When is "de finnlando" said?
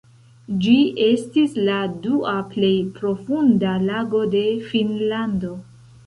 4.37-5.51